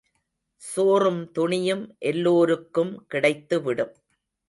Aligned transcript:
சோறும் 0.61 1.31
துணியும் 1.31 1.85
எல்லோருக்கும் 1.99 2.93
கிடைத்துவிடும். 3.13 3.93